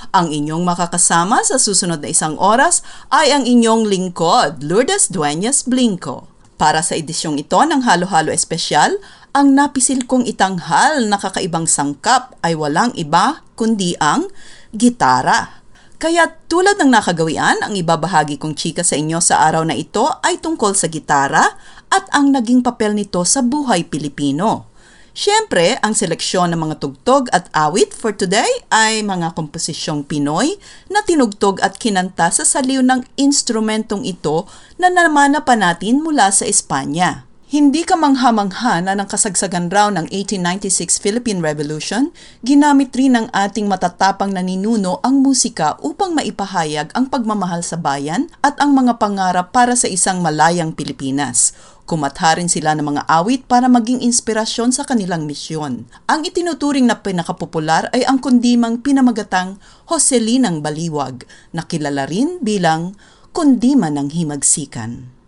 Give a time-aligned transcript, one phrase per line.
[0.09, 2.81] Ang inyong makakasama sa susunod na isang oras
[3.13, 6.27] ay ang inyong lingkod, Lourdes Dueñas Blinco.
[6.59, 8.99] Para sa edisyong ito ng Halo-Halo Espesyal,
[9.29, 14.25] ang napisil kong itanghal na kakaibang sangkap ay walang iba kundi ang
[14.73, 15.61] gitara.
[15.99, 20.39] Kaya tulad ng nakagawian, ang ibabahagi kong chika sa inyo sa araw na ito ay
[20.39, 21.43] tungkol sa gitara
[21.91, 24.71] at ang naging papel nito sa buhay Pilipino.
[25.11, 30.55] Siyempre, ang seleksyon ng mga tugtog at awit for today ay mga komposisyong Pinoy
[30.87, 34.47] na tinugtog at kinanta sa saliw ng instrumentong ito
[34.79, 37.28] na namana pa natin mula sa Espanya.
[37.49, 42.13] Hindi ka mangha-mangha na ng kasagsagan raw ng 1896 Philippine Revolution,
[42.45, 48.29] ginamit rin ng ating matatapang na ninuno ang musika upang maipahayag ang pagmamahal sa bayan
[48.45, 51.57] at ang mga pangarap para sa isang malayang Pilipinas.
[51.89, 55.89] Kumatha rin sila ng mga awit para maging inspirasyon sa kanilang misyon.
[56.05, 59.57] Ang itinuturing na pinakapopular ay ang kundimang pinamagatang
[59.89, 62.93] Joselinang Baliwag, na kilala rin bilang
[63.33, 65.18] Kundima ng Himagsikan.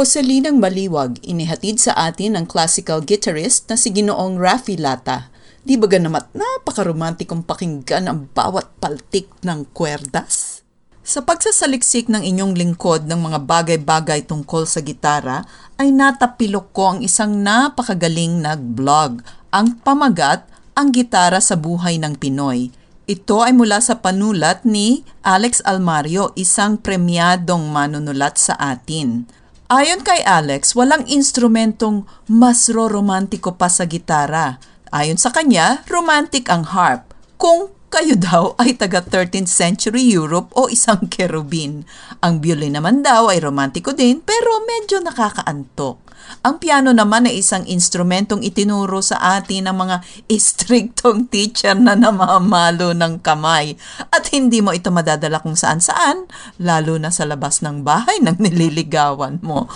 [0.00, 5.28] Joselinang Baliwag, inihatid sa atin ng classical guitarist na si Ginoong Rafi Lata.
[5.60, 10.64] Di ba ganamat napakaromantikong pakinggan ang bawat paltik ng kwerdas?
[11.04, 15.44] Sa pagsasaliksik ng inyong lingkod ng mga bagay-bagay tungkol sa gitara,
[15.76, 19.20] ay natapilok ko ang isang napakagaling nag-blog.
[19.52, 20.48] Ang pamagat,
[20.80, 22.72] ang gitara sa buhay ng Pinoy.
[23.04, 29.28] Ito ay mula sa panulat ni Alex Almario, isang premyadong manunulat sa atin.
[29.70, 34.58] Ayon kay Alex, walang instrumentong mas romantiko pa sa gitara.
[34.90, 37.14] Ayon sa kanya, romantic ang harp.
[37.38, 41.86] Kung kayo daw ay taga 13th century Europe o isang kerubin.
[42.18, 46.09] Ang violin naman daw ay romantiko din pero medyo nakakaantok.
[46.40, 49.96] Ang piano naman ay isang instrumentong itinuro sa atin ng mga
[50.30, 53.74] istriktong teacher na namamalo ng kamay
[54.14, 56.30] at hindi mo ito madadala kung saan-saan,
[56.62, 59.66] lalo na sa labas ng bahay ng nililigawan mo.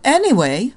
[0.00, 0.72] Anyway,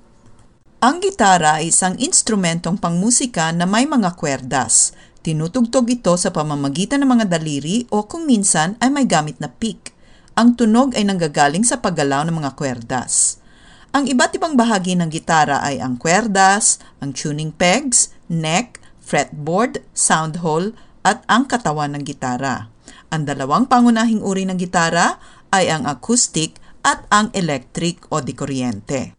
[0.80, 4.96] ang gitara ay isang instrumentong pangmusika na may mga kwerdas.
[5.20, 9.92] Tinutugtog ito sa pamamagitan ng mga daliri o kung minsan ay may gamit na pick.
[10.40, 13.39] Ang tunog ay nanggagaling sa paggalaw ng mga kwerdas.
[13.90, 20.46] Ang iba't ibang bahagi ng gitara ay ang kwerdas, ang tuning pegs, neck, fretboard, sound
[20.46, 22.70] hole, at ang katawan ng gitara.
[23.10, 25.18] Ang dalawang pangunahing uri ng gitara
[25.50, 29.18] ay ang acoustic at ang electric o di kuryente.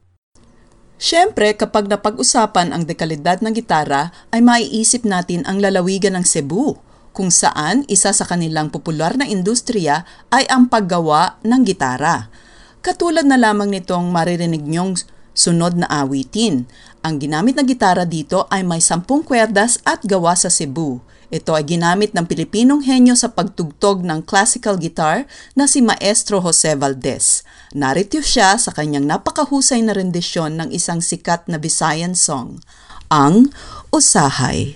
[1.01, 6.79] Siyempre, kapag napag-usapan ang dekalidad ng gitara, ay maiisip natin ang lalawigan ng Cebu,
[7.11, 12.31] kung saan isa sa kanilang popular na industriya ay ang paggawa ng gitara.
[12.81, 14.97] Katulad na lamang nitong maririnig nyong
[15.37, 16.65] sunod na awitin.
[17.05, 21.05] Ang ginamit na gitara dito ay may sampung kwerdas at gawa sa Cebu.
[21.29, 26.73] Ito ay ginamit ng Pilipinong henyo sa pagtugtog ng classical guitar na si Maestro Jose
[26.73, 27.45] Valdez.
[27.77, 32.65] Narito siya sa kanyang napakahusay na rendisyon ng isang sikat na Visayan song,
[33.13, 33.53] ang
[33.93, 34.75] Usahay.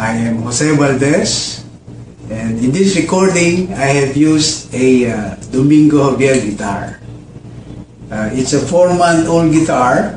[0.00, 1.60] I am Jose Valdez,
[2.26, 7.03] and in this recording, I have used a uh, Domingo Javier guitar.
[8.14, 10.14] Uh, it's a four-month-old guitar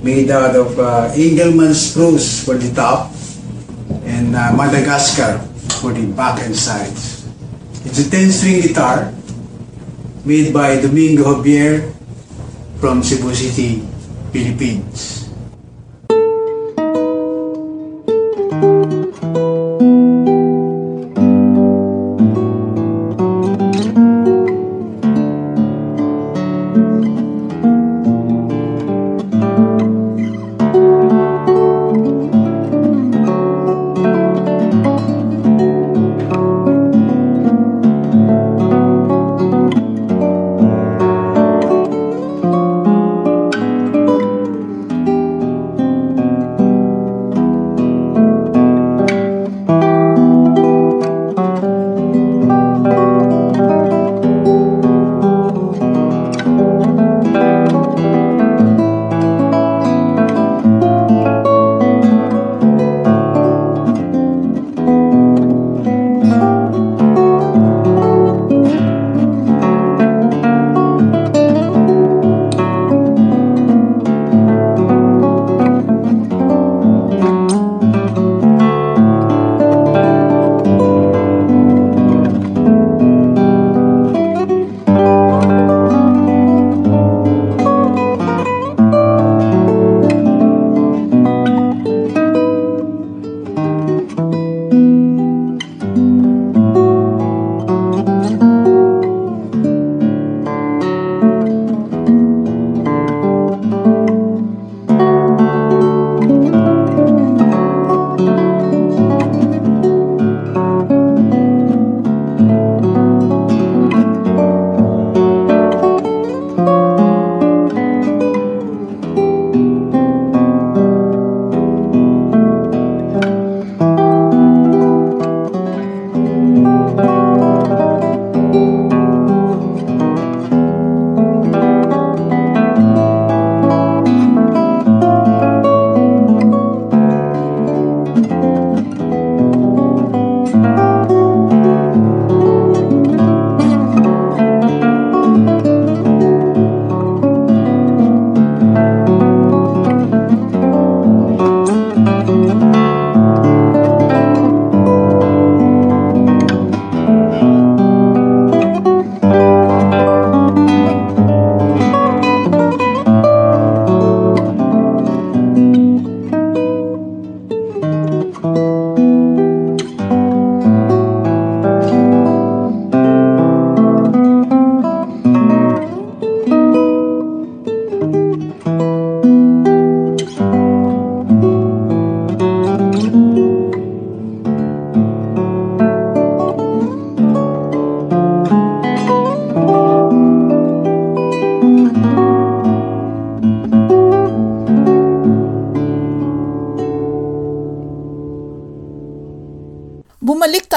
[0.00, 3.12] made out of uh, Engelmann spruce for the top
[4.08, 5.36] and uh, Madagascar
[5.76, 7.28] for the back and sides.
[7.84, 9.12] It's a 10-string guitar
[10.24, 11.92] made by Domingo Javier
[12.80, 13.84] from Cebu City,
[14.32, 15.25] Philippines.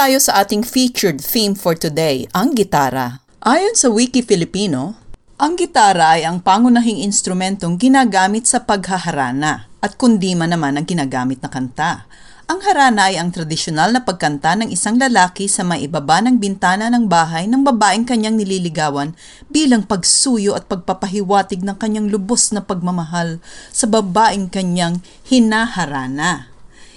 [0.00, 3.20] Tayo sa ating featured theme for today, ang gitara.
[3.44, 4.96] Ayon sa Wiki Filipino,
[5.36, 11.52] ang gitara ay ang pangunahing instrumentong ginagamit sa paghaharana at kundima naman ang ginagamit na
[11.52, 12.08] kanta.
[12.48, 17.04] Ang harana ay ang tradisyonal na pagkanta ng isang lalaki sa maibaba ng bintana ng
[17.04, 19.12] bahay ng babaeng kanyang nililigawan
[19.52, 23.36] bilang pagsuyo at pagpapahiwatig ng kanyang lubos na pagmamahal
[23.68, 26.48] sa babaeng kanyang hinaharana.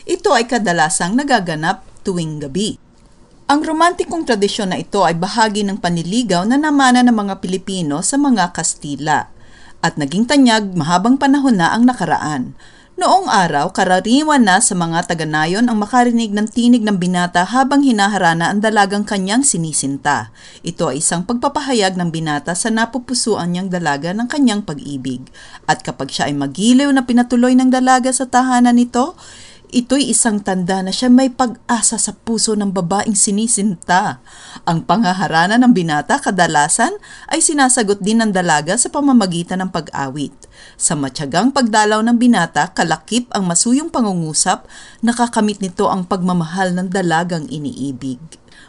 [0.07, 2.82] Ito ay kadalasang nagaganap tuwing gabi.
[3.53, 8.17] Ang romantikong tradisyon na ito ay bahagi ng paniligaw na namana ng mga Pilipino sa
[8.17, 9.29] mga Kastila
[9.77, 12.57] at naging tanyag mahabang panahon na ang nakaraan.
[12.97, 18.49] Noong araw, karaniwan na sa mga taga-nayon ang makarinig ng tinig ng binata habang hinaharana
[18.49, 20.33] ang dalagang kanyang sinisinta.
[20.65, 25.29] Ito ay isang pagpapahayag ng binata sa napupusuan niyang dalaga ng kanyang pag-ibig.
[25.69, 29.13] At kapag siya ay magiliw na pinatuloy ng dalaga sa tahanan nito,
[29.73, 34.21] Ito'y isang tanda na siya may pag-asa sa puso ng babaeng sinisinta.
[34.69, 36.93] Ang pangaharana ng binata kadalasan
[37.25, 40.29] ay sinasagot din ng dalaga sa pamamagitan ng pag-awit.
[40.77, 44.69] Sa matyagang pagdalaw ng binata, kalakip ang masuyong pangungusap,
[45.01, 48.21] nakakamit nito ang pagmamahal ng dalagang iniibig.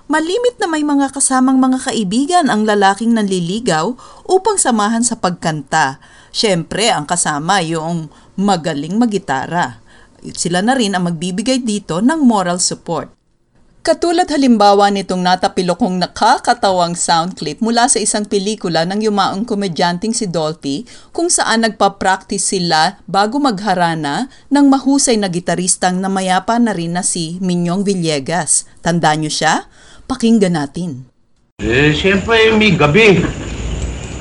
[0.09, 3.93] Malimit na may mga kasamang mga kaibigan ang lalaking nanliligaw
[4.25, 6.01] upang samahan sa pagkanta.
[6.33, 8.09] Siyempre, ang kasama yung
[8.41, 9.84] magaling magitara
[10.33, 13.13] sila na rin ang magbibigay dito ng moral support.
[13.85, 20.25] Katulad halimbawa nitong natapilokong nakakatawang sound clip mula sa isang pelikula ng yumaong komedyanteng si
[20.25, 26.97] Dolphy kung saan nagpa-practice sila bago magharana ng mahusay na gitaristang na mayapa na rin
[26.97, 28.65] na si Minyong Villegas.
[28.81, 29.69] Tanda nyo siya?
[30.09, 31.05] Pakinggan natin.
[31.61, 33.21] Eh, siyempre may gabi.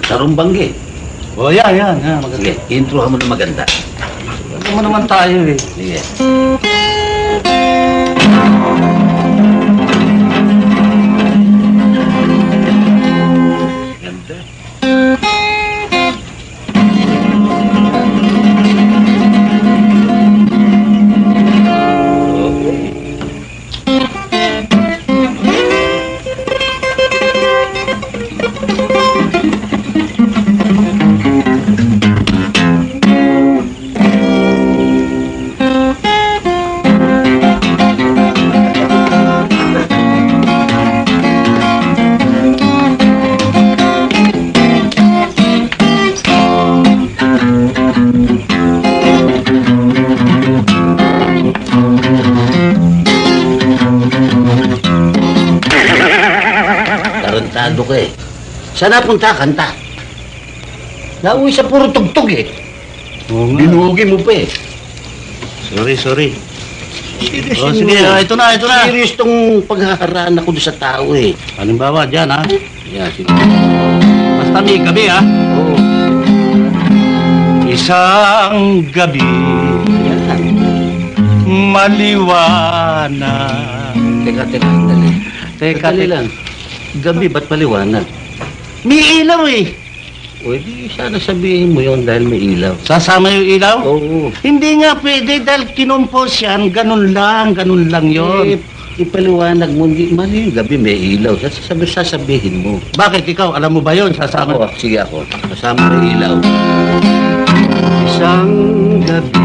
[0.04, 0.76] Sarumbangge.
[1.40, 2.20] O, oh, yan, yan, yan.
[2.20, 2.52] Maganda.
[2.52, 3.64] Sige, intro mo na maganda.
[4.74, 5.60] Mo naman tayo eh.
[5.78, 6.02] Sige.
[58.84, 59.32] Saan napunta?
[59.32, 59.72] Kanta.
[61.24, 62.52] Nauwi sa puro tugtog eh.
[63.32, 63.64] Oo nga.
[63.64, 64.48] Binuhugi mo pa eh.
[65.72, 66.36] Sorry, sorry.
[67.24, 68.84] Serious Oh, sige, ah, ito na, ito na.
[68.84, 71.32] Serious tong paghaharaan ako doon sa tao eh.
[71.56, 72.44] Halimbawa, dyan ha.
[72.92, 73.32] Yeah, sige.
[74.44, 75.24] Basta may gabi ha.
[75.56, 75.80] Oo.
[77.72, 79.24] Isang gabi,
[79.88, 80.60] Yan.
[81.72, 83.16] maliwanag.
[84.28, 85.24] Teka, teka, dali.
[85.56, 86.04] Teka, teka.
[86.04, 86.28] lang.
[87.00, 88.23] Gabi, ba't maliwanag?
[88.84, 89.72] May ilaw eh.
[90.44, 92.76] O, di sana sabihin mo yun dahil may ilaw.
[92.84, 93.78] Sasama yung ilaw?
[93.80, 94.28] Oo.
[94.44, 96.68] Hindi nga pwede dahil kinumpos yan.
[96.68, 98.60] Ganun lang, ganun lang Eh, yon.
[99.00, 101.40] ipaliwanag mo, hindi mali yung gabi may ilaw.
[101.40, 102.84] Sasabi, sasabihin mo.
[102.94, 105.24] Bakit ikaw, alam mo ba yon Sasama Ako, sige ako.
[105.48, 106.36] Kasama may ilaw.
[108.04, 108.52] Isang
[109.08, 109.42] gabi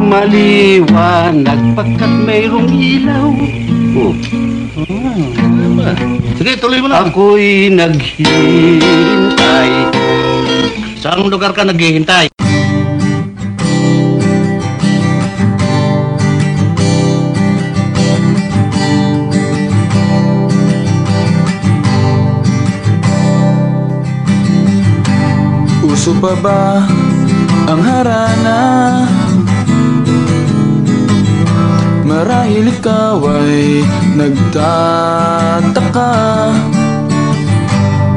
[0.00, 3.30] Maliwanag pagkat mayroong ilaw
[3.90, 4.14] Oh,
[4.78, 5.90] ano ba?
[6.40, 9.68] Sige, tuloy mo na Ako'y naghihintay.
[10.96, 12.32] Saan lugar ka naghihintay?
[25.84, 26.88] Uso pa ba
[27.68, 28.69] ang harana?
[32.20, 33.80] Marahil ikaw ay
[34.12, 36.12] nagtataka.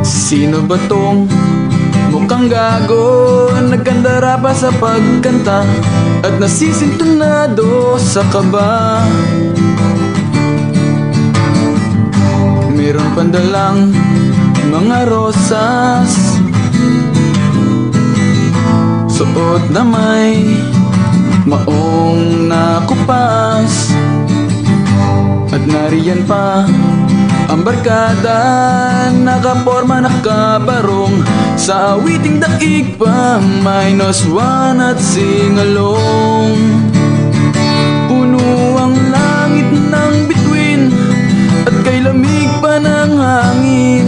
[0.04, 1.24] Sino ba tong
[2.12, 5.64] mukhang gago Nagkandara pa sa pagkanta
[6.20, 9.00] At nasisintunado sa kaba?
[12.76, 13.88] Meron pandalang
[14.68, 16.12] mga rosas.
[19.08, 20.60] Suot na may
[21.48, 23.92] maong nakupas
[25.64, 26.68] at nariyan pa
[27.48, 28.40] ang barkada
[29.16, 31.24] nakaporma nakabarong.
[31.56, 36.60] Sa awiting daig pa minus one at singalong.
[38.12, 40.92] Puno ang langit ng bituin
[41.64, 44.08] At kay lamig pa ng hangin.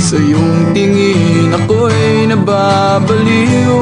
[0.00, 3.73] Sa iyong tingin ako'y nababaliw.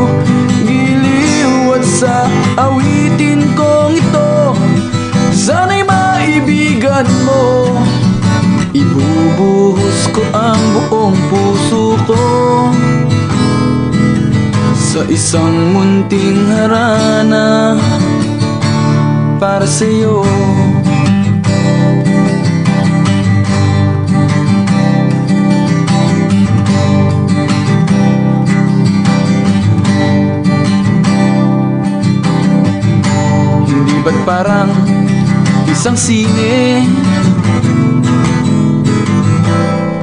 [7.02, 7.42] Maibigan mo.
[8.72, 12.24] Ibubuhos ko ang buong puso ko.
[14.72, 17.80] Sa isang munting harana
[19.40, 20.20] Para sa'yo
[35.82, 36.86] isang sine.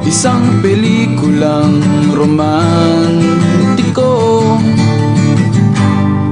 [0.04, 1.80] Isang pelikulang
[2.12, 4.12] romantiko.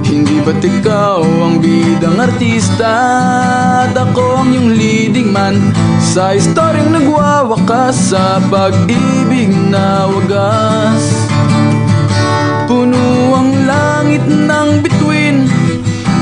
[0.04, 2.92] Hindi ba't ikaw ang bidang artista?
[3.88, 5.72] At ako ang iyong leading man.
[6.04, 11.24] Sa istoryang nagwawakas sa pag-ibig na wagas.
[12.68, 15.48] Puno ang langit ng bituin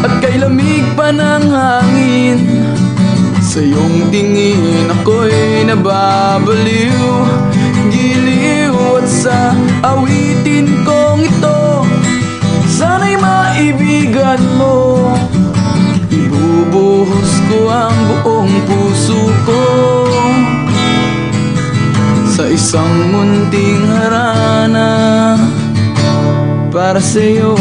[0.05, 2.74] At kay lamig pa ng hangin
[3.55, 7.07] Sa iyong tingin ako'y nababaliw
[7.87, 11.87] Giliw at sa awitin kong ito
[12.67, 15.07] Sana'y maibigan mo.
[16.11, 19.63] Ibubuhos ko ang buong puso ko.
[22.27, 24.91] Sa isang munting harana
[26.75, 27.55] para sa'yo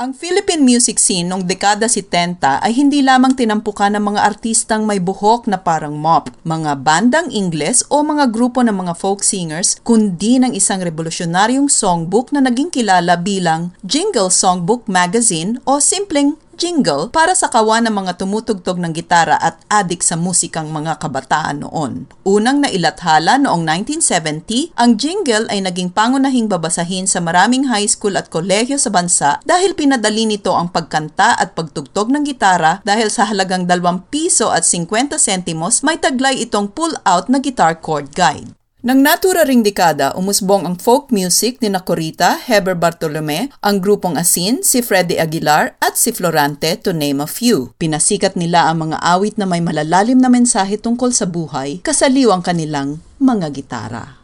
[0.00, 4.96] Ang Philippine music scene noong dekada 70 ay hindi lamang tinampukan ng mga artistang may
[4.96, 10.40] buhok na parang mop, mga bandang Ingles o mga grupo ng mga folk singers, kundi
[10.40, 17.32] ng isang revolusyonaryong songbook na naging kilala bilang Jingle Songbook Magazine o simpleng jingle para
[17.32, 22.04] sa kawan ng mga tumutugtog ng gitara at adik sa musikang mga kabataan noon.
[22.28, 28.28] Unang nailathala noong 1970, ang jingle ay naging pangunahing babasahin sa maraming high school at
[28.28, 33.64] kolehiyo sa bansa dahil pinadali nito ang pagkanta at pagtugtog ng gitara dahil sa halagang
[33.64, 38.59] 2 piso at 50 sentimos may taglay itong pull-out na guitar chord guide.
[38.80, 44.64] Nang natura ring dekada, umusbong ang folk music ni Nacorita, Heber Bartolome, ang grupong Asin,
[44.64, 47.76] si Freddy Aguilar at si Florante to name a few.
[47.76, 52.40] Pinasikat nila ang mga awit na may malalalim na mensahe tungkol sa buhay, kasaliw ang
[52.40, 54.16] kanilang mga gitara.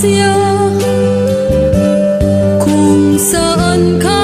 [0.00, 0.32] Magpasya
[2.56, 4.19] kung saan ka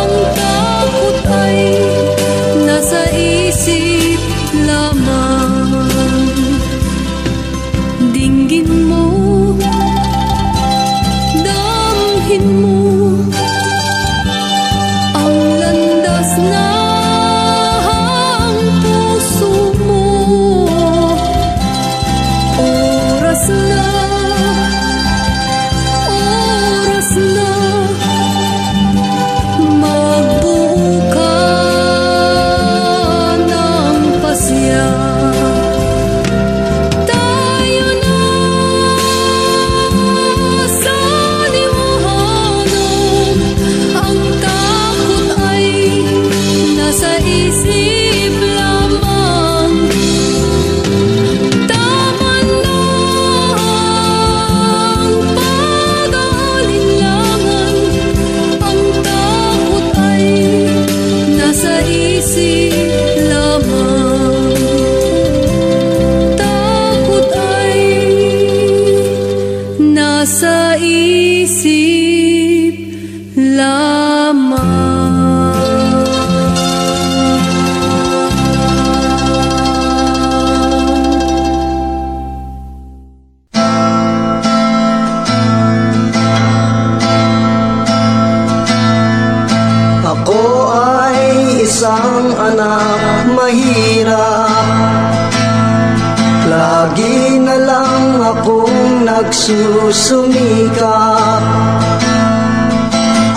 [0.00, 0.49] Santa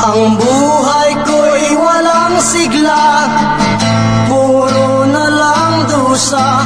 [0.04, 3.24] Ang buhay ko'y walang sigla
[4.28, 6.60] Puro na lang dusa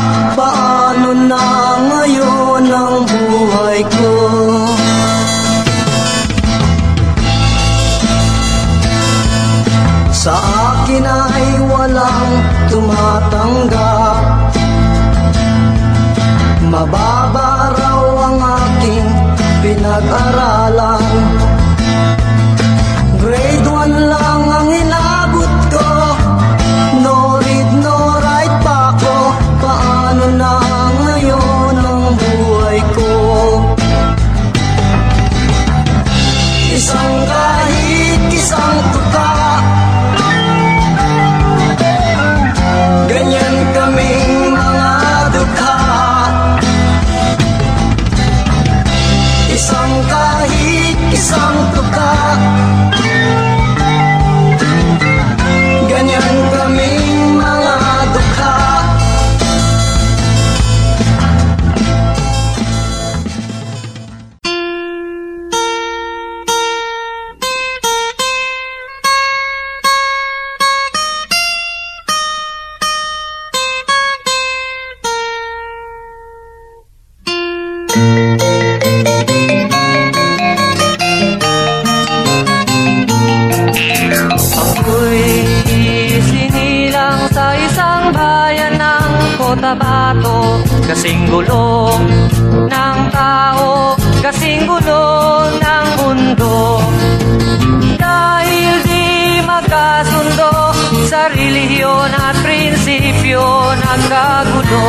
[101.32, 103.44] relihiyon at prinsipyo
[103.76, 104.88] nagkagulo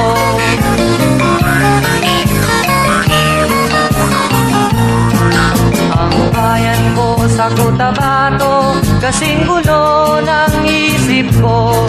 [5.98, 11.86] Ang bayan ko sa Cotabato Kasing gulo ng isip ko.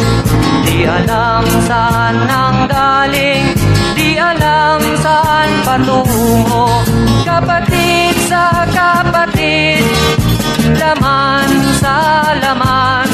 [0.66, 3.54] Di alam saan nang galing
[3.98, 6.86] Di alam saan patungo.
[7.26, 9.86] Kapatid sa kapatid
[10.78, 11.50] Laman
[11.82, 11.98] sa
[12.38, 13.09] laman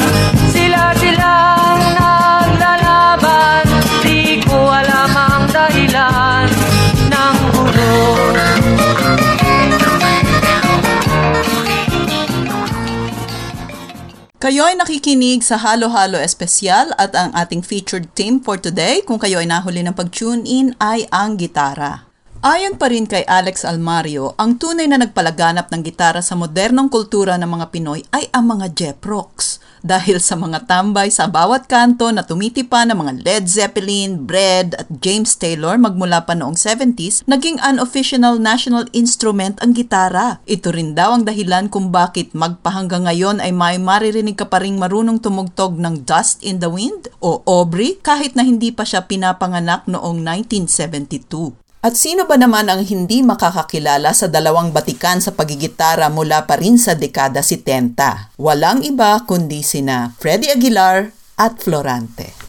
[14.46, 19.18] Kayo ay nakikinig sa Halo Halo Espesyal at ang ating featured theme for today, kung
[19.18, 22.06] kayo ay nahuli ng pag-tune in, ay ang gitara.
[22.44, 27.40] Ayon pa rin kay Alex Almario, ang tunay na nagpalaganap ng gitara sa modernong kultura
[27.40, 29.56] ng mga Pinoy ay ang mga Jeprox.
[29.80, 34.88] Dahil sa mga tambay sa bawat kanto na tumitipa ng mga Led Zeppelin, Bread at
[35.00, 40.44] James Taylor magmula pa noong 70s, naging unofficial national instrument ang gitara.
[40.44, 44.76] Ito rin daw ang dahilan kung bakit magpahanggang ngayon ay may maririnig ka pa ring
[44.76, 49.88] marunong tumugtog ng Dust in the Wind o Aubrey kahit na hindi pa siya pinapanganak
[49.88, 51.65] noong 1972.
[51.86, 56.82] At sino ba naman ang hindi makakakilala sa dalawang batikan sa pagigitara mula pa rin
[56.82, 58.34] sa dekada 70?
[58.42, 62.45] Walang iba kundi sina Freddie Aguilar at Florante.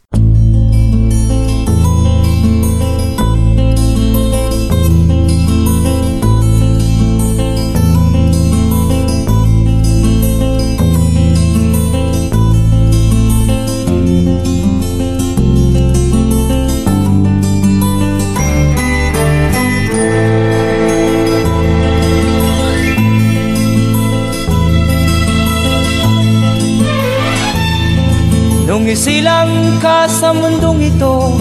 [29.28, 31.36] Isilang ka sa mundong ito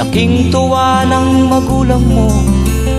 [0.00, 2.24] Laking tuwa ng magulang mo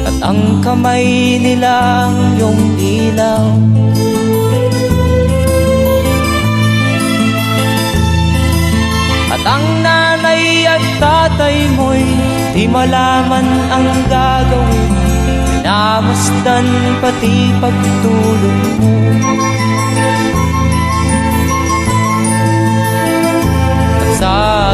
[0.06, 3.46] At ang kamay nila ang iyong ilaw.
[9.34, 12.06] At ang nanay at tatay mo'y
[12.54, 14.94] Di malaman ang gagawin
[15.58, 16.70] Minamasdan
[17.02, 19.49] pati pagtulog mo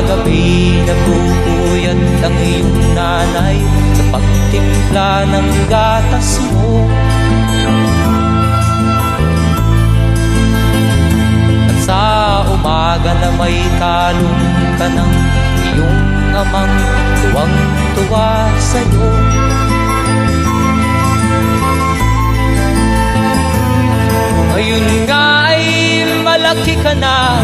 [0.03, 3.57] gabi nagpupuyat ang iyong nanay
[3.95, 6.83] Sa pagtimpla ng gatas mo.
[11.69, 12.03] At sa
[12.49, 14.43] umaga na may talong
[14.75, 15.13] ka ng
[15.71, 16.01] iyong
[16.35, 16.75] amang
[17.25, 18.29] Tuwang-tuwa
[18.61, 19.09] sa'yo.
[24.55, 25.44] Ngayon nga
[26.45, 27.41] malaki ka na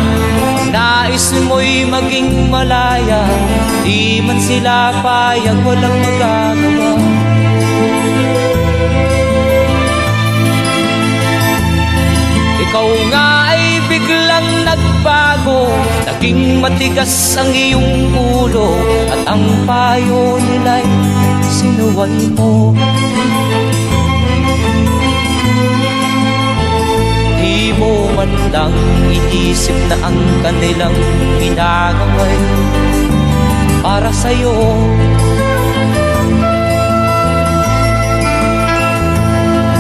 [0.70, 3.26] Nais mo'y maging malaya.
[3.82, 6.90] Di man sila payag walang magagawa.
[12.62, 15.66] Ikaw nga ay biglang nagbago
[16.08, 18.80] Naging matigas ang iyong ulo
[19.12, 20.88] At ang payo nila'y
[21.52, 22.72] sinuway mo
[27.82, 28.78] mo man lang
[29.10, 30.94] iisip na ang kanilang
[31.42, 32.38] ginagaway
[33.82, 34.54] para sa'yo.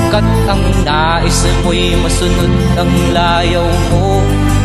[0.10, 4.20] Kat ang nais mo'y masunod ang layaw mo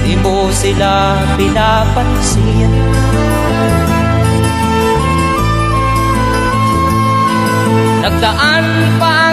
[0.06, 2.70] Di mo sila pinapansin.
[8.06, 8.66] Nagdaan
[9.02, 9.25] pa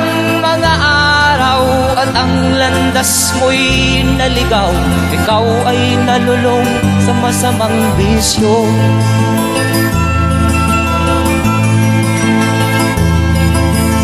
[1.93, 4.73] at ang landas mo'y naligaw
[5.13, 6.67] Ikaw ay nalulong
[7.05, 8.65] sa masamang bisyo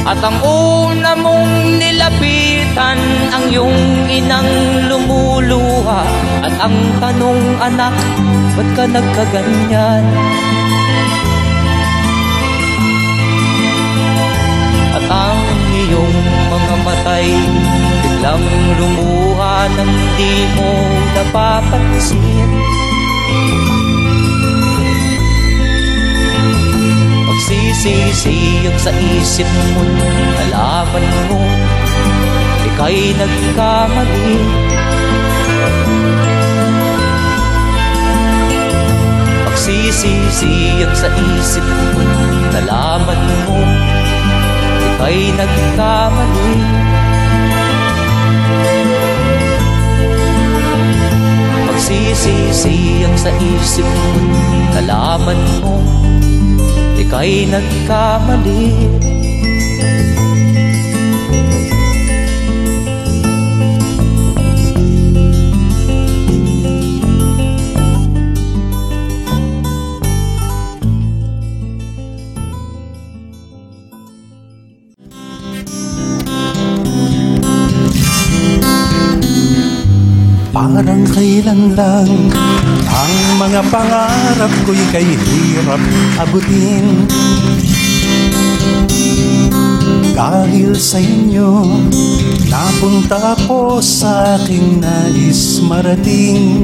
[0.09, 2.97] At ang una mong nilapitan
[3.29, 4.49] ang iyong inang
[4.89, 6.01] lumuluha
[6.45, 7.93] At ang tanong anak,
[8.57, 10.05] ba't ka nagkaganyan?
[15.99, 16.15] Iyong
[16.47, 17.27] mga matay.
[18.03, 18.47] Biglang
[18.79, 20.71] lumuha nang di mo
[21.15, 22.49] napapansin.
[27.27, 29.81] Magsisisiyag sa isip mo
[30.39, 31.41] Nalaman mo
[32.67, 34.35] Ika'y nagkamali.
[39.47, 42.03] Magsisisiyag sa isip mo
[42.53, 43.59] Nalaman mo
[44.99, 46.59] Ika'y nagkamali
[51.71, 54.11] Magsisisiyag sa isip mo
[54.75, 55.79] Nalaman mo
[56.99, 58.75] Ika'y nagkamali
[80.79, 82.07] Parang kailan lang
[82.87, 85.83] Ang mga pangarap ko'y kay hirap
[86.23, 87.03] abutin.
[90.15, 91.83] Dahil sa inyo
[92.47, 96.63] Napunta ako sa aking nais marating.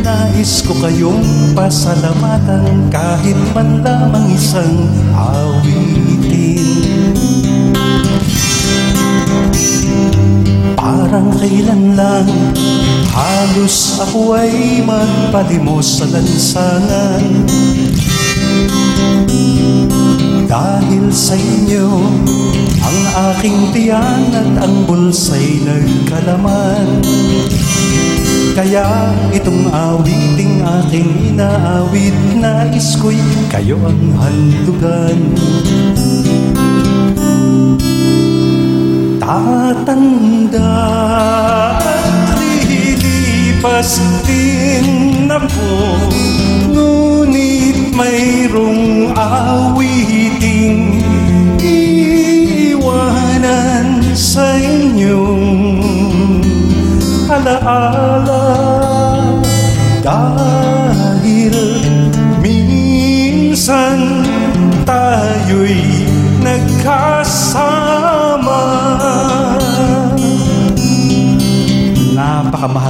[0.00, 5.99] Nais ko kayong pasalamatan Kahit man lamang isang awitin
[11.10, 12.54] Parang kailan lang
[13.10, 17.50] Halos ako ay magpalimos sa lansangan.
[20.46, 21.86] Dahil sa inyo
[22.62, 23.00] Ang
[23.34, 27.02] aking tiyan at ang bulsa'y nagkalaman.
[28.54, 33.18] Kaya itong awiting aking inaawit Nais ko'y
[33.50, 35.18] kayo ang handugan
[39.30, 40.74] Tatanda
[41.78, 42.34] at
[42.66, 45.70] lilipas din ako.
[46.74, 50.98] Ngunit mayroong awiting
[51.62, 53.22] iiwanan
[54.18, 55.46] sa inyong
[57.30, 58.50] alaala
[60.02, 61.54] Dahil
[62.42, 64.26] minsan
[64.82, 65.99] tayo'y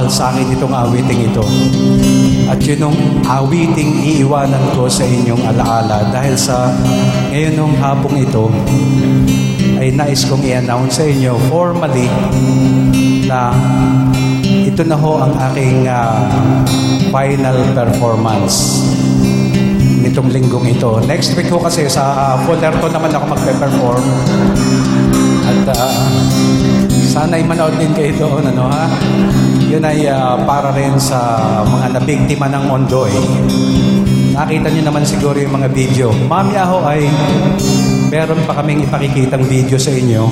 [0.01, 1.45] Napakamahal sa akin itong awiting ito.
[2.49, 6.73] At yun yung awiting iiwanan ko sa inyong alaala dahil sa
[7.29, 8.49] ngayon ng hapong ito
[9.77, 12.09] ay nais kong i-announce sa inyo formally
[13.29, 13.53] na
[14.41, 16.25] ito na ho ang aking ah,
[17.13, 18.81] final performance
[20.01, 20.97] nitong linggong ito.
[21.05, 24.05] Next week ho kasi sa uh, Fullerton naman ako magpe-perform.
[25.45, 25.93] At ah,
[27.11, 28.87] sana'y manood din kayo doon, ano ha?
[29.67, 31.19] Yun ay ah, para rin sa
[31.67, 33.11] mga nabiktima ng Ondoy.
[34.31, 36.07] Nakita niyo naman siguro yung mga video.
[36.31, 37.03] Mami Aho ay
[38.07, 40.23] meron pa kaming ipakikitang video sa inyo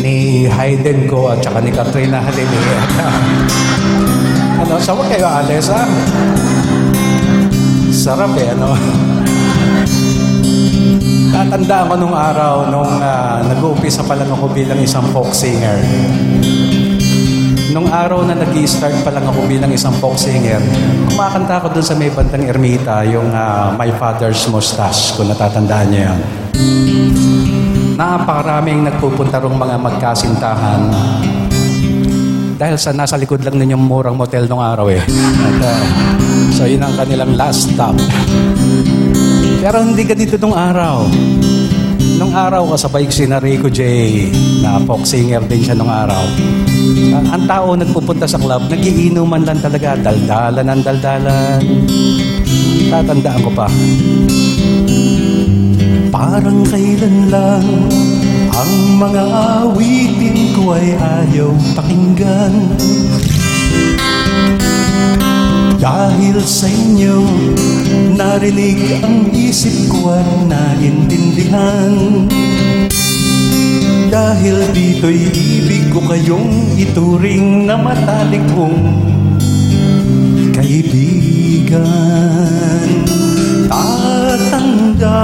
[0.00, 2.60] ni Hayden ko at saka ni Katrina Halili.
[4.64, 5.68] ano, sa wag kayo alis?
[7.92, 8.72] Sarap eh, ano?
[11.32, 15.80] Tatandaan ko nung araw nung ah, nag-uumpisa pa lang ako bilang isang folk singer.
[17.72, 20.60] Nung araw na nag start pa lang ako bilang isang folk singer,
[21.08, 26.00] kumakanta ako dun sa may bandang ermita, yung ah, My Father's Mustache, kung natatandaan niyo
[26.12, 26.18] yan.
[27.96, 30.82] Napakaraming nagpupunta rong mga magkasintahan
[32.62, 35.02] dahil sa nasa likod lang ninyong murang motel nung araw eh.
[35.42, 35.82] At, ah,
[36.54, 37.98] so yun ang kanilang last stop.
[39.62, 41.06] Pero hindi ganito nung araw.
[42.18, 43.78] Nung araw kasabay ko si Rico J,
[44.58, 46.18] na folk singer din siya nung araw.
[47.14, 51.62] Ah, Ang tao nagpupunta sa club, nagiinuman lang talaga, daldalan ng daldalan.
[52.90, 53.70] Tatandaan ko pa.
[56.10, 57.66] Parang kailan lang
[58.50, 59.22] ang mga
[59.62, 62.52] awitin ko ay ayaw pakinggan
[65.82, 67.26] Dahil sa inyo
[68.14, 72.30] narinig ang isip ko at naintindihan.
[74.06, 78.94] Dahil dito'y ibig ko kayong ituring na matalik kong
[80.54, 81.82] kaibigan.
[83.66, 85.18] Tatanda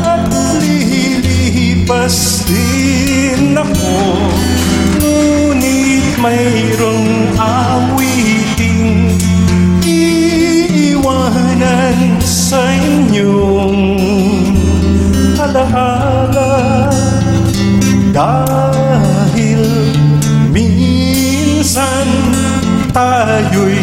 [0.00, 0.32] at
[0.64, 4.16] lilipas din ako.
[4.96, 7.91] Ngunit mayroong awiting
[11.62, 13.78] iiwanan sa inyong
[15.38, 16.90] alaala
[18.12, 19.64] Dahil
[20.52, 22.08] minsan
[22.92, 23.80] tayo'y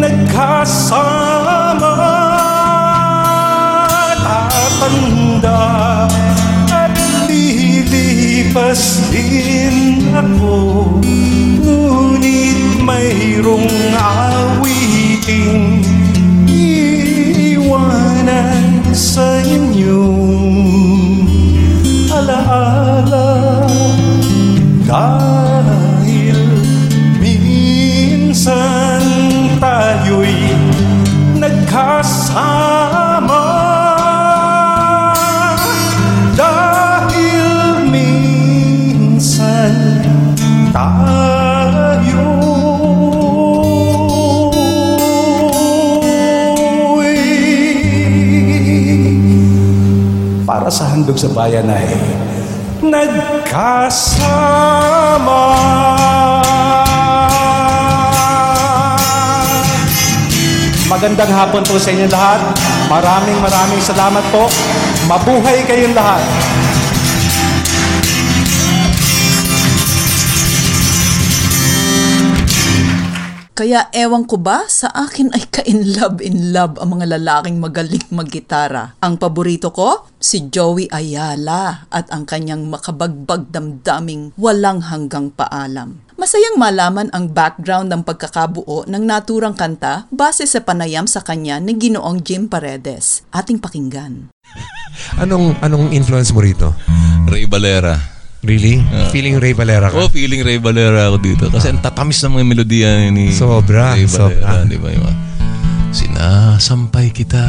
[0.00, 1.92] nagkasama.
[4.24, 5.68] Tatanda
[6.72, 6.96] at
[7.28, 10.56] lilipas din ako.
[11.04, 15.73] Ngunit mayroong awiting
[19.14, 21.22] sa inyong
[22.10, 23.62] alaala
[24.82, 26.40] Dahil
[27.22, 29.06] minsan
[29.62, 30.58] tayo'y
[31.38, 32.93] nagkasama
[51.04, 51.84] para sa handog sa bayan ay
[52.80, 54.24] nagkasama.
[60.88, 62.40] Magandang hapon po sa inyo lahat.
[62.88, 64.48] Maraming maraming salamat po.
[65.04, 66.24] Mabuhay kayong lahat.
[73.54, 78.02] Kaya ewan ko ba, sa akin ay ka-in love in love ang mga lalaking magaling
[78.10, 78.98] maggitara.
[78.98, 86.02] Ang paborito ko, si Joey Ayala at ang kanyang makabagbag damdaming walang hanggang paalam.
[86.18, 91.78] Masayang malaman ang background ng pagkakabuo ng naturang kanta base sa panayam sa kanya ni
[91.78, 93.22] Ginoong Jim Paredes.
[93.30, 94.34] Ating pakinggan.
[95.22, 96.74] Anong anong influence mo rito?
[97.30, 98.13] Ray Valera.
[98.44, 98.84] Really?
[99.08, 99.96] Feeling Ray Valera ka?
[99.96, 101.44] Oh, feeling Ray Valera ako dito.
[101.48, 104.60] Kasi ang tatamis ng mga melodiya ni Sobra, Ray Valera.
[104.60, 104.68] sobra.
[104.68, 104.88] Di ba?
[104.92, 105.08] Yung
[105.94, 107.38] Sinasampay kita.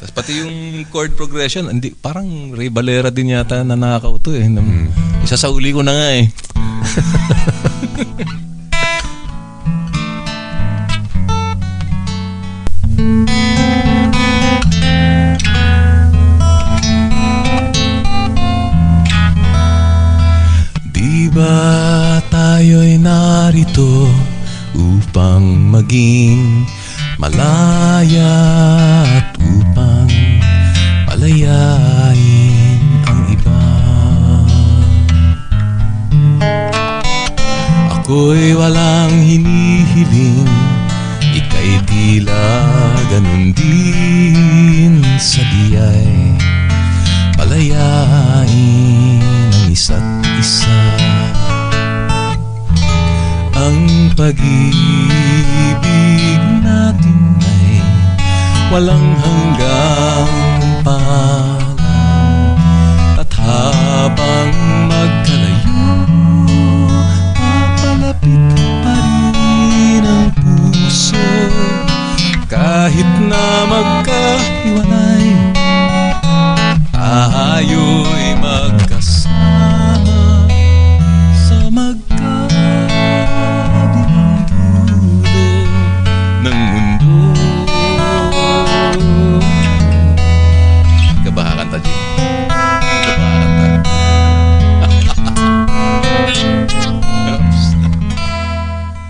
[0.00, 0.50] Tapos pati yung
[0.88, 4.48] chord progression, hindi, parang Ray Valera din yata na nakakauto eh.
[4.48, 4.88] Nam-
[5.22, 6.24] Isa sa uli ko na nga eh.
[21.38, 24.10] ba tayo'y narito
[24.74, 26.66] upang maging
[27.14, 28.34] malaya
[29.06, 30.10] at upang
[31.06, 33.62] palayain ang iba?
[37.94, 40.50] Ako'y walang hinihiling,
[41.38, 42.50] ika'y tila
[43.14, 46.34] ganun din sa diyay
[47.38, 49.22] palayain
[49.54, 50.78] ang isa't isa.
[53.58, 54.42] Ang pag-ibig
[56.62, 57.82] natin ay
[58.70, 60.30] walang hanggang
[60.86, 61.57] palang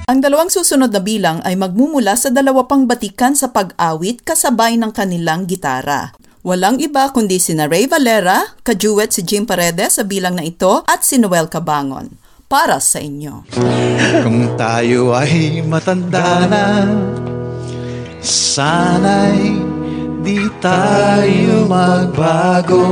[0.09, 4.89] Ang dalawang susunod na bilang ay magmumula sa dalawa pang batikan sa pag-awit kasabay ng
[4.89, 6.17] kanilang gitara.
[6.41, 11.05] Walang iba kundi sina Ray Valera, kajuwet si Jim Paredes sa bilang na ito at
[11.05, 12.09] si Noel Cabangon.
[12.49, 13.53] Para sa inyo.
[14.25, 16.89] Kung tayo ay matanda na
[18.25, 19.61] Sana'y
[20.25, 22.89] di tayo magbago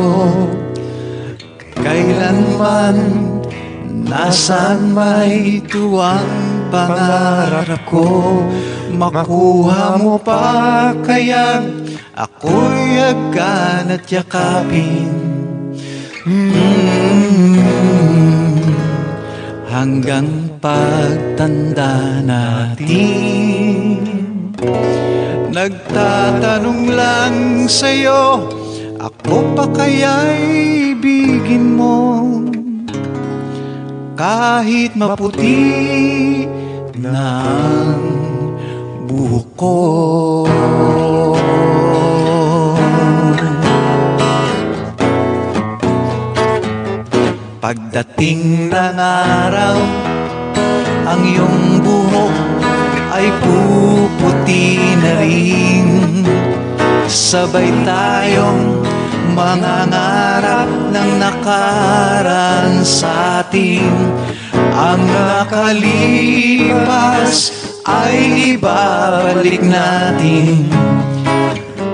[1.80, 3.00] Kailanman
[4.06, 8.42] Nasaan may tuwang pangarap ko
[8.92, 11.60] Makuha mo pa kaya
[12.16, 15.12] Ako'y agad at yakapin.
[16.24, 17.60] Mm.
[19.68, 24.00] Hanggang pagtanda natin.
[25.52, 28.48] Nagtatanong lang sa'yo
[28.96, 32.32] Ako pa kaya'y ibigin mo
[34.16, 35.60] Kahit maputi
[37.04, 38.00] ang
[39.04, 39.76] buhok ko.
[47.60, 49.76] Pagdating ng araw
[51.12, 52.34] Ang iyong buhok
[53.12, 55.88] ay puputi na rin.
[57.04, 58.85] Sabay tayong
[59.36, 63.92] mangangarap ng nakaraan sa atin.
[64.72, 66.72] Ang nakalipas
[67.84, 70.64] ay ibabalik natin.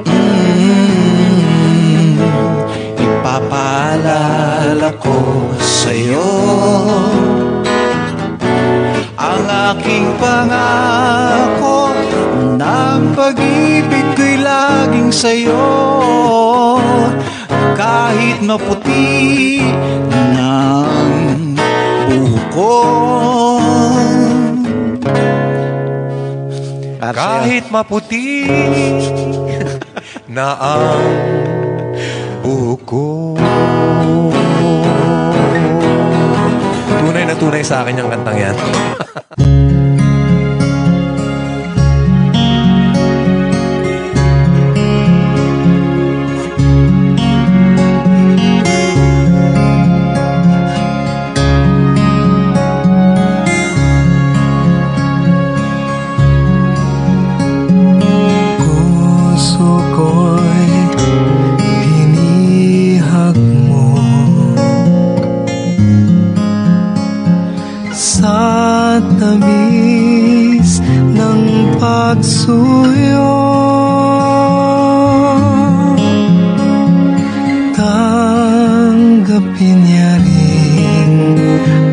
[0.07, 2.14] Mm,
[2.95, 6.30] Ipapaalala ko sa'yo.
[9.18, 9.43] Ang
[9.74, 11.90] aking pangako
[12.59, 15.62] ng pag-ibig ko'y laging sa'yo
[17.83, 19.59] Kahit maputi
[20.14, 21.11] ng
[22.07, 22.74] buhok ko
[27.03, 28.47] Kahit maputi
[30.39, 31.11] na ang
[32.47, 33.35] buhok ko.
[37.03, 38.57] Tunay na tunay sa akin yung kantang yan.
[80.12, 81.08] Tanggapin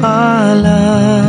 [0.04, 1.29] niya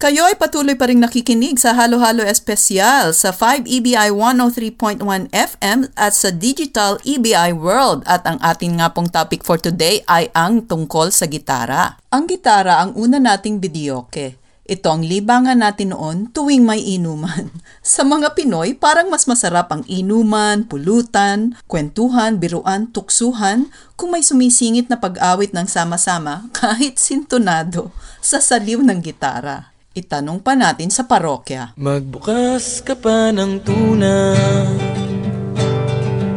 [0.00, 6.32] Kayo ay patuloy pa rin nakikinig sa Halo-Halo Espesyal sa 5EBI 103.1 FM at sa
[6.32, 11.28] Digital EBI World at ang ating nga pong topic for today ay ang tungkol sa
[11.28, 12.00] gitara.
[12.08, 14.40] Ang gitara ang una nating videoke.
[14.64, 17.52] Ito ang libangan natin noon tuwing may inuman.
[17.84, 23.68] Sa mga Pinoy, parang mas masarap ang inuman, pulutan, kwentuhan, biruan, tuksuhan
[24.00, 27.92] kung may sumisingit na pag-awit ng sama-sama kahit sintonado
[28.24, 29.69] sa saliw ng gitara.
[29.90, 31.74] Itanong pa natin sa parokya.
[31.74, 34.38] Magbukas ka pa ng tuna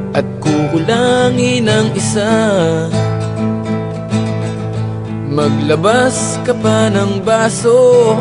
[0.09, 2.33] At kukulangin ang isa.
[5.29, 8.17] Maglabas ka pa ng baso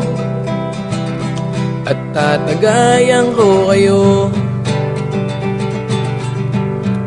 [1.89, 4.29] At tatagayan ko kayo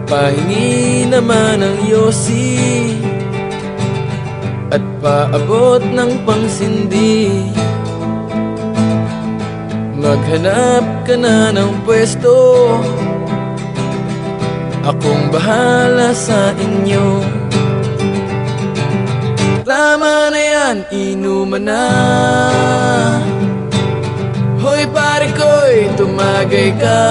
[0.09, 2.57] Pahingi naman ng yosi
[4.73, 7.53] At paabot ng pangsindi
[9.96, 12.36] Maghanap ka na ng pwesto.
[14.84, 17.24] Akong bahala sa inyo.
[19.64, 21.88] Tama na yan, inuman na.
[24.60, 27.04] Hoy pare ko'y tumagay ka.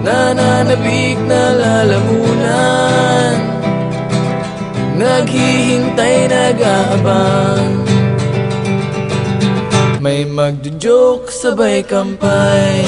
[0.00, 3.36] Nananabik na lalamunan.
[4.96, 7.89] Naghihintay, nag-aabang
[10.30, 12.86] magjo-joke sabay kampay.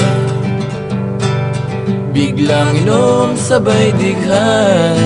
[2.15, 4.99] Biglang inom sabay dighay.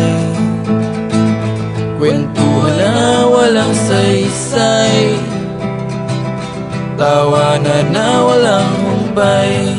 [1.97, 5.17] Kwentuhan na walang saysay.
[6.97, 9.77] Tawanan na walang humpay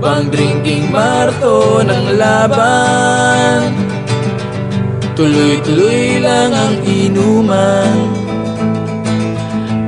[0.00, 3.72] Pang-drinking marto ng laban.
[5.16, 8.19] Tuloy-tuloy lang ang inuman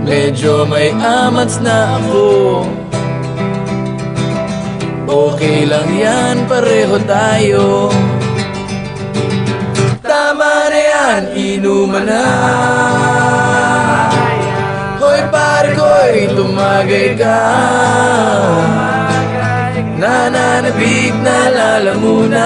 [0.03, 2.67] Medyo may amats na ako.
[5.07, 7.87] Okay lang yan, pareho tayo.
[10.03, 12.27] Tama na yan, inuman na.
[14.99, 17.39] Hoy pare ko'y tumagay ka.
[20.03, 22.43] Nananabig na lalamunan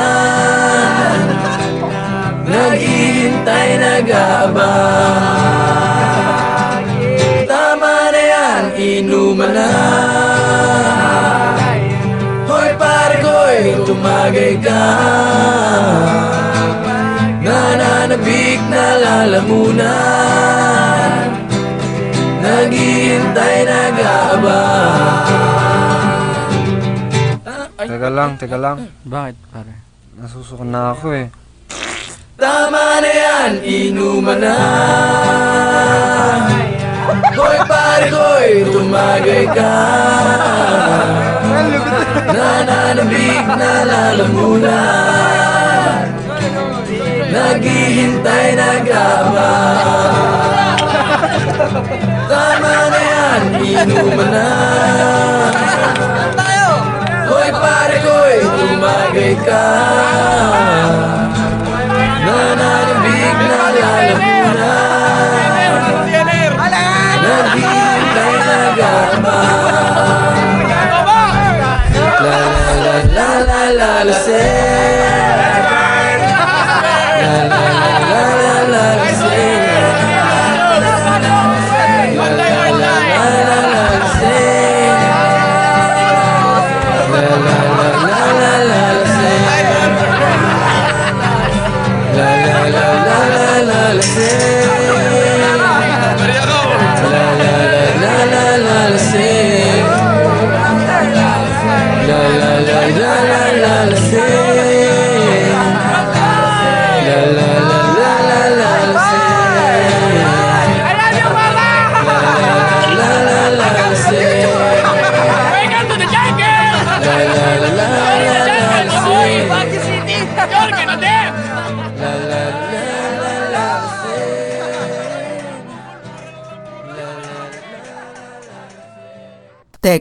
[2.44, 5.95] Naghihintay, nag-aabang
[14.60, 14.84] ka
[17.42, 21.10] Nananabik na lalamunan
[22.42, 25.26] Naghihintay, nag-aabang
[27.86, 28.90] Teka lang, teka lang.
[29.06, 29.74] Bakit, pare?
[30.18, 31.30] Nasusukan na ako eh.
[32.34, 34.56] Tama na yan, inuman na
[37.36, 39.74] Hoy pare ko'y tumagay ka.
[42.26, 44.66] Nananabig na lalamunan
[47.30, 49.52] Naghihintay nag-aaba
[52.26, 54.48] Tama na yan, inuman na.
[57.30, 59.64] Hoy pare ko'y tumagay ka.
[62.26, 62.85] Nananabig
[74.26, 74.75] say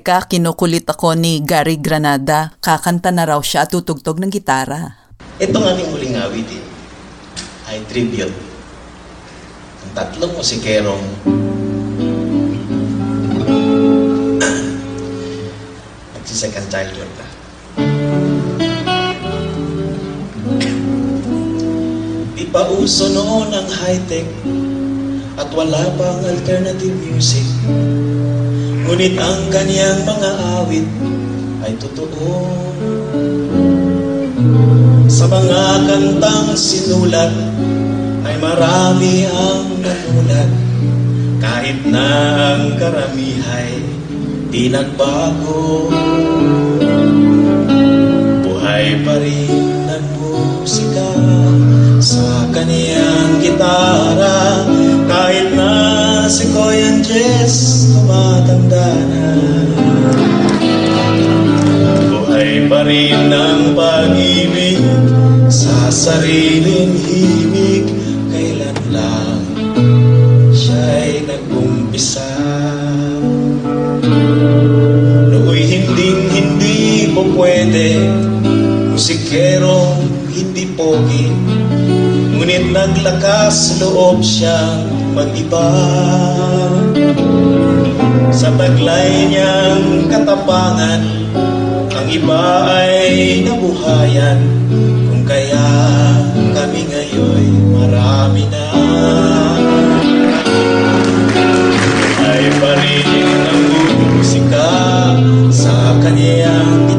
[0.05, 2.53] Teka, kinukulit ako ni Gary Granada.
[2.61, 4.93] Kakanta na raw siya at tutugtog ng gitara.
[5.41, 6.61] Itong aming huling awitin
[7.65, 8.37] ay tribute
[9.81, 11.01] ng tatlong musikerong
[16.13, 17.25] nagsisecond childhood na.
[22.37, 24.29] Di pa uso noon ang high-tech
[25.41, 28.04] at wala pang alternative music.
[28.95, 30.87] Ngunit ang kanyang mga awit
[31.67, 32.31] ay totoo.
[35.11, 37.27] Sa mga kantang sinulat
[38.23, 40.47] ay marami ang nanulat
[41.43, 42.07] kahit na
[42.55, 43.83] ang karamihay
[44.47, 45.91] di nagbago.
[48.47, 51.11] Buhay pa rin ang musika
[51.99, 53.04] sa kaniyang
[56.25, 59.29] si Koyan Jess tumatanda na.
[62.09, 64.81] Buhay pa rin ang pag-ibig
[65.53, 67.85] sa sariling himig
[68.33, 69.41] kailan lang
[70.49, 72.33] siya'y nag-umpisa.
[75.29, 78.01] Nooy hinding hindi po pwede
[78.89, 81.29] musikerong hindi pogi
[82.33, 85.67] ngunit naglakas loob siyang mag-iba
[88.35, 91.01] sa taglay niyang katapangan
[91.95, 94.37] ang iba ay nabuhayan.
[95.09, 95.67] Kung kaya
[96.53, 98.67] kami ngayon marami na.
[102.19, 103.09] Ay pa rin
[103.47, 103.63] ang
[104.19, 104.69] musika
[105.49, 106.94] sa kanyang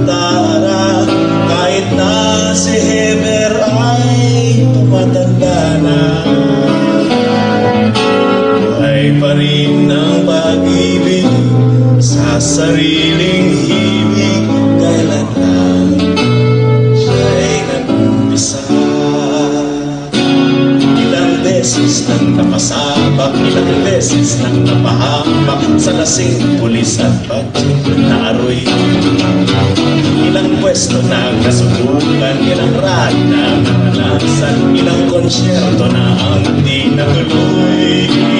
[12.47, 14.47] sariling himig
[14.79, 15.91] kailan lang
[16.95, 18.63] siya'y nag-umpisa.
[20.95, 28.63] Ilang beses nang napasabak ilang beses nang napahambak sa lasing pulis at budget na aroy.
[30.23, 38.36] Ilang pwesto na nasubukan ilang rad na naranasan ilang konsyerto na ang di natuloy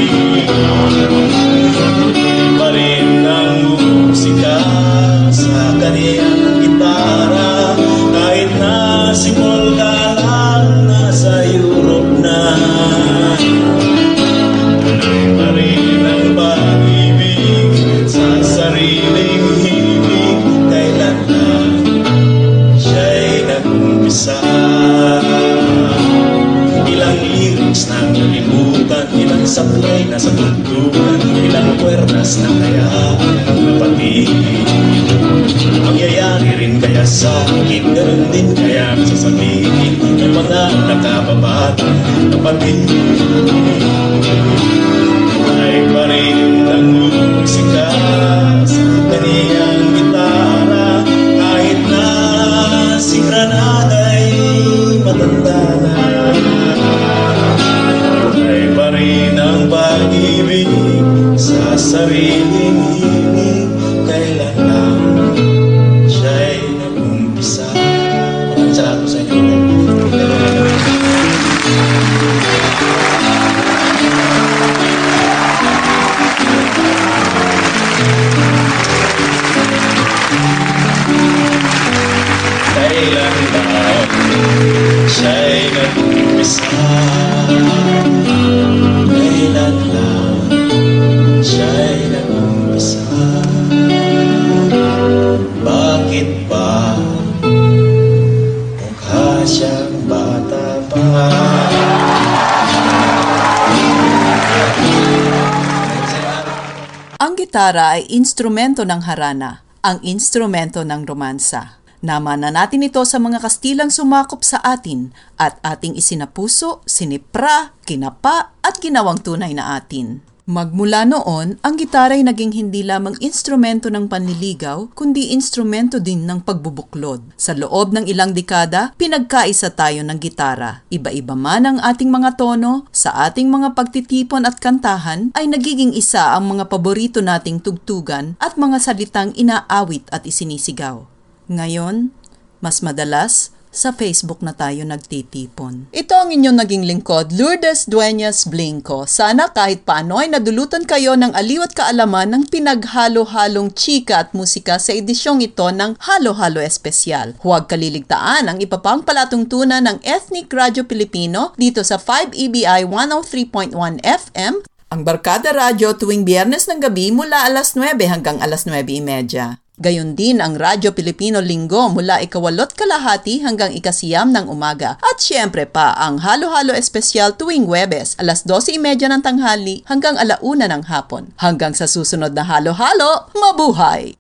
[107.37, 111.85] Ang gitara ay instrumento ng harana, ang instrumento ng romansa.
[112.01, 118.81] Namana natin ito sa mga Kastilang sumakop sa atin at ating isinapuso, sinipra, kinapa at
[118.81, 120.25] ginawang tunay na atin.
[120.47, 126.39] Magmula noon, ang gitara ay naging hindi lamang instrumento ng panliligaw, kundi instrumento din ng
[126.47, 127.35] pagbubuklod.
[127.35, 130.87] Sa loob ng ilang dekada, pinagkaisa tayo ng gitara.
[130.87, 136.39] Iba-iba man ang ating mga tono, sa ating mga pagtitipon at kantahan, ay nagiging isa
[136.39, 141.11] ang mga paborito nating tugtugan at mga salitang inaawit at isinisigaw.
[141.51, 142.15] Ngayon,
[142.63, 145.93] mas madalas, sa Facebook na tayo nagtitipon.
[145.93, 149.05] Ito ang inyong naging lingkod, Lourdes Dueñas Blinco.
[149.05, 154.81] Sana kahit paano ay nadulutan kayo ng aliw at kaalaman ng pinaghalo-halong chika at musika
[154.81, 157.37] sa edisyong ito ng Halo-Halo Espesyal.
[157.45, 165.03] Huwag kaliligtaan ang ipapang palatuntunan ng Ethnic Radio Pilipino dito sa 5EBI 103.1 FM ang
[165.03, 169.66] Barkada Radyo tuwing biyernes ng gabi mula alas 9 hanggang alas 9.30.
[169.77, 174.97] Gayon din ang Radyo Pilipino Linggo mula ikawalot kalahati hanggang ikasiyam ng umaga.
[175.05, 180.89] At syempre pa ang Halo-Halo Espesyal tuwing Webes, alas 12.30 ng tanghali hanggang alauna ng
[180.89, 181.37] hapon.
[181.37, 184.17] Hanggang sa susunod na Halo-Halo, mabuhay!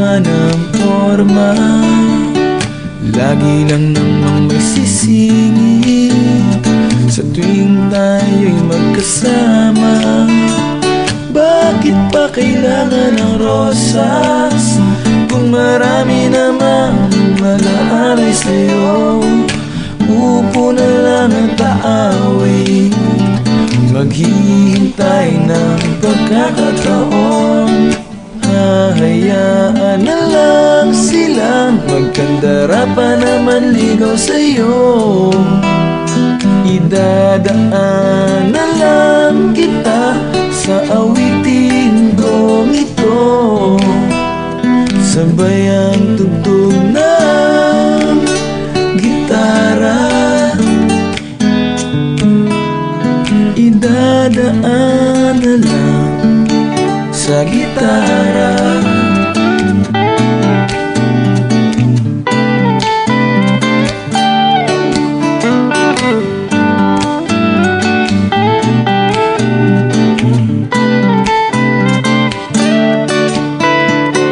[0.00, 1.52] Naman ang forma
[3.12, 6.16] Lagi lang namang may sisingit
[7.12, 10.24] Sa tuwing tayo'y magkasama
[11.36, 14.80] Bakit pa kailangan ng rosas?
[15.28, 19.20] Kung marami namang mag-aalay sa'yo
[20.08, 22.88] Upo na lang at aaway
[23.92, 27.99] Maghihintay ng pagkakataon
[28.60, 35.32] Hahayaan na lang silang Magkandara pa naman ligaw sa'yo.
[36.68, 40.12] Idadaan na lang kita
[40.52, 43.24] Sa awiting kong ito
[45.00, 46.49] Sabay ang tugtog
[57.30, 58.50] sa gitara.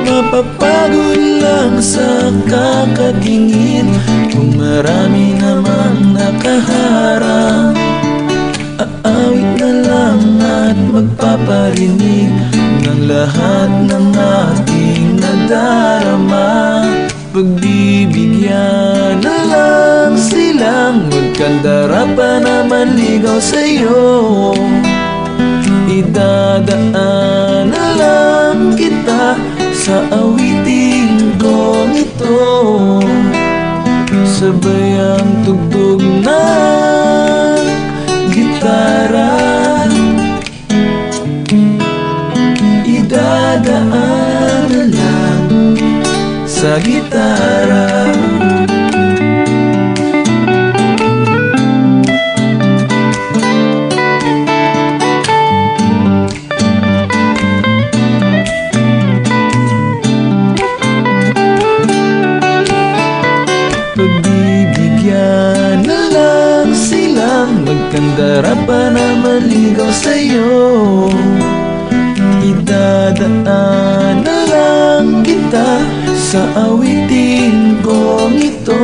[0.03, 3.95] Mapapagod lang sa kakatingin
[4.35, 7.79] Kung marami namang nakaharang
[8.83, 12.58] Aawit na lang at magpaparinig
[12.99, 16.83] Lahat ng ating nadarama.
[17.31, 24.59] Pagbibigyan na lang silang Magkandara pa naman ligaw sa'yo.
[25.89, 29.39] Idadaan na lang kita
[29.73, 32.43] Sa awiting kong ito
[34.25, 35.68] Sabay ang tugtog
[46.59, 47.87] sa gitara.
[63.95, 71.07] Pagbibigyan na lang silang Magkandara pa naman ligaw sa'yo.
[72.43, 73.78] Idadaan na
[76.29, 78.78] sa awitin kong ito